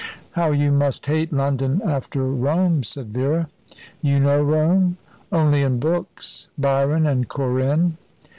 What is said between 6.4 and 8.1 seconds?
Byron and Corinne."